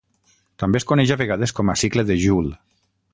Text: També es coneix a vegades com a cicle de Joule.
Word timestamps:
També 0.63 0.79
es 0.81 0.87
coneix 0.91 1.13
a 1.15 1.19
vegades 1.21 1.55
com 1.59 1.71
a 1.73 1.77
cicle 1.83 2.07
de 2.09 2.17
Joule. 2.25 2.55